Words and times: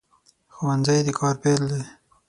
ښوونځی 0.55 0.99
د 1.05 1.09
کار 1.19 1.35
پیل 1.43 1.61
دی 1.71 1.81